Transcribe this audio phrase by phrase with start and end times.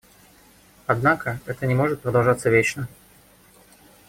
[0.87, 2.87] Однако это не может продолжаться вечно.